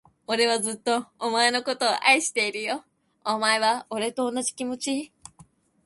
[0.25, 2.83] 俺はずっと、お前のことを愛してるよ。
[3.23, 5.13] お前は、俺と同じ気持ち？